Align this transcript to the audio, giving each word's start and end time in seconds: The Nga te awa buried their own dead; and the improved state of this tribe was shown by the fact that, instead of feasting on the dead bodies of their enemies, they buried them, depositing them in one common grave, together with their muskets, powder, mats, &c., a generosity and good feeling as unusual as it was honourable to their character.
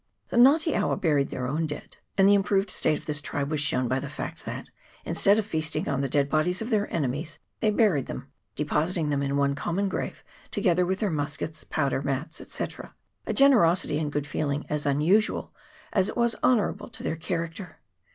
The 0.29 0.35
Nga 0.37 0.57
te 0.61 0.73
awa 0.75 0.97
buried 0.97 1.29
their 1.29 1.47
own 1.47 1.67
dead; 1.67 1.97
and 2.17 2.27
the 2.27 2.33
improved 2.33 2.71
state 2.71 2.97
of 2.97 3.05
this 3.05 3.21
tribe 3.21 3.51
was 3.51 3.59
shown 3.59 3.87
by 3.87 3.99
the 3.99 4.09
fact 4.09 4.45
that, 4.45 4.65
instead 5.05 5.37
of 5.37 5.45
feasting 5.45 5.87
on 5.87 6.01
the 6.01 6.09
dead 6.09 6.27
bodies 6.27 6.59
of 6.59 6.71
their 6.71 6.91
enemies, 6.91 7.37
they 7.59 7.69
buried 7.69 8.07
them, 8.07 8.27
depositing 8.55 9.09
them 9.11 9.21
in 9.21 9.37
one 9.37 9.53
common 9.53 9.89
grave, 9.89 10.23
together 10.49 10.87
with 10.87 11.01
their 11.01 11.11
muskets, 11.11 11.63
powder, 11.63 12.01
mats, 12.01 12.41
&c., 12.51 12.65
a 13.27 13.31
generosity 13.33 13.99
and 13.99 14.11
good 14.11 14.25
feeling 14.25 14.65
as 14.69 14.87
unusual 14.87 15.53
as 15.93 16.09
it 16.09 16.17
was 16.17 16.35
honourable 16.43 16.89
to 16.89 17.03
their 17.03 17.15
character. 17.15 17.77